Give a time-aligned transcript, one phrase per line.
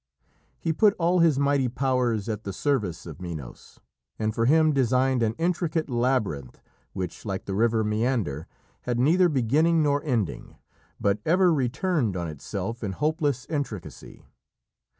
[0.57, 3.79] He put all his mighty powers at the service of Minos,
[4.17, 6.59] and for him designed an intricate labyrinth
[6.93, 8.47] which, like the river Meander,
[8.81, 10.55] had neither beginning nor ending,
[10.99, 14.25] but ever returned on itself in hopeless intricacy.